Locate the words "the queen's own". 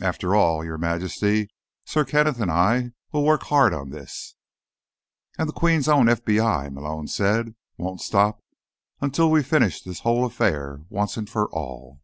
5.46-6.06